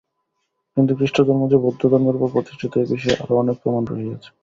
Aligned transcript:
কিন্তু 0.77 0.91
খ্রীষ্টধর্ম 0.97 1.41
যে 1.51 1.57
বৌদ্ধধর্মের 1.63 2.17
উপর 2.17 2.29
প্রতিষ্ঠিত, 2.35 2.71
এই 2.77 2.89
বিষয়ে 2.91 3.19
আরও 3.23 3.33
অনেক 3.41 3.55
প্রমাণ 3.61 3.83
রহিয়াছে। 3.85 4.29